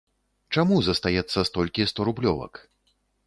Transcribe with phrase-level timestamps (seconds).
[0.55, 2.53] Чаму застаецца столькі сторублёвак?